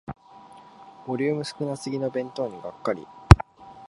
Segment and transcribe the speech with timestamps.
[1.05, 3.05] ボリューム少なすぎの弁当にがっかり